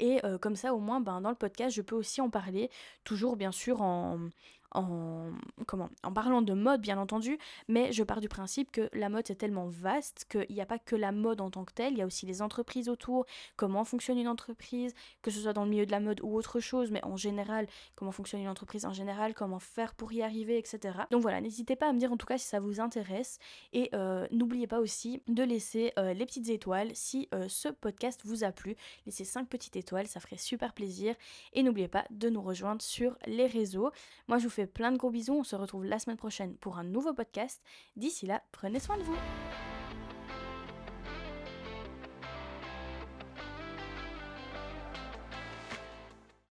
Et 0.01 0.21
comme 0.41 0.55
ça, 0.55 0.75
au 0.75 0.79
moins, 0.79 1.01
ben, 1.01 1.21
dans 1.21 1.29
le 1.31 1.35
podcast, 1.35 1.75
je 1.75 1.83
peux 1.83 1.97
aussi 1.97 2.21
en 2.21 2.31
parler, 2.31 2.71
toujours 3.03 3.37
bien 3.37 3.51
sûr 3.51 3.83
en, 3.83 4.29
en, 4.73 5.31
comment, 5.67 5.91
en 6.03 6.13
parlant 6.13 6.43
de 6.43 6.53
mode 6.53 6.81
bien 6.81 6.99
entendu, 6.99 7.39
mais 7.69 7.93
je 7.93 8.03
pars 8.03 8.21
du 8.21 8.29
principe 8.29 8.71
que 8.71 8.89
la 8.93 9.09
mode 9.09 9.27
c'est 9.27 9.37
tellement 9.37 9.69
vaste 9.69 10.27
qu'il 10.31 10.47
n'y 10.51 10.61
a 10.61 10.67
pas 10.67 10.79
que 10.79 10.97
la 10.97 11.13
mode 11.13 11.41
en 11.41 11.51
tant 11.51 11.65
que 11.65 11.73
telle, 11.73 11.93
il 11.93 11.99
y 11.99 12.03
a 12.03 12.07
aussi 12.07 12.27
les 12.27 12.43
entreprises 12.43 12.89
autour, 12.89 13.27
comment 13.57 13.85
fonctionne 13.85 14.19
une 14.19 14.29
entreprise, 14.29 14.95
que 15.23 15.31
ce 15.31 15.41
soit 15.41 15.53
dans 15.53 15.65
le 15.65 15.71
milieu 15.71 15.87
de 15.87 15.91
la 15.91 16.01
mode 16.01 16.21
ou 16.23 16.35
autre 16.37 16.61
chose, 16.61 16.91
mais 16.91 17.05
en 17.05 17.17
général, 17.17 17.67
comment 17.95 18.13
fonctionne 18.13 18.41
une 18.41 18.49
entreprise 18.49 18.85
en 18.85 18.93
général, 18.93 19.35
comment 19.35 19.59
faire 19.59 19.95
pour 19.95 20.13
y 20.13 20.23
arriver, 20.23 20.59
etc. 20.59 20.99
Donc 21.11 21.23
voilà, 21.23 21.41
n'hésitez 21.41 21.77
pas 21.77 21.89
à 21.89 21.93
me 21.93 21.99
dire 21.99 22.13
en 22.13 22.17
tout 22.17 22.27
cas 22.27 22.39
si 22.39 22.47
ça 22.47 22.61
vous 22.61 22.81
intéresse 22.81 23.39
et 23.73 23.91
euh, 23.95 24.27
n'oubliez 24.31 24.67
pas 24.67 24.81
aussi 24.81 25.23
de 25.29 25.43
laisser 25.43 25.93
euh, 25.99 26.13
les 26.13 26.27
petites 26.27 26.49
étoiles 26.49 26.91
si 26.95 27.29
euh, 27.35 27.47
ce 27.49 27.69
podcast 27.69 28.21
vous 28.25 28.45
a 28.45 28.53
plu. 28.53 28.77
Laissez 29.07 29.25
5 29.25 29.49
petites 29.49 29.77
étoiles, 29.77 30.07
ça 30.07 30.21
ferait 30.21 30.37
super 30.37 30.73
plaisir 30.73 31.15
et 31.53 31.63
n'oubliez 31.63 31.89
pas 31.89 32.05
de 32.11 32.29
nous 32.29 32.43
rejoindre 32.43 32.83
sur 32.83 33.17
les 33.27 33.47
réseaux. 33.47 33.91
Moi 34.29 34.39
je 34.39 34.45
vous 34.45 34.51
plein 34.67 34.93
de 34.93 34.97
gros 34.97 35.11
bisous. 35.11 35.35
On 35.35 35.45
se 35.45 35.57
retrouve 35.57 35.85
la 35.85 35.99
semaine 35.99 36.17
prochaine 36.17 36.57
pour 36.57 36.79
un 36.79 36.85
nouveau 36.85 37.13
podcast. 37.15 37.63
D'ici 37.97 38.27
là, 38.27 38.43
prenez 38.53 38.81
soin 38.81 38.99
de 38.99 39.03
vous. 39.03 39.17